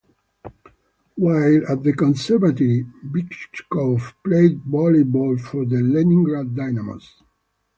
While 1.13 1.61
at 1.71 1.83
the 1.83 1.93
Conservatory, 1.95 2.87
Bychkov 3.05 4.13
played 4.25 4.59
volleyball 4.63 5.39
for 5.39 5.63
the 5.63 5.79
Leningrad 5.79 6.55
Dynamos. 6.55 7.21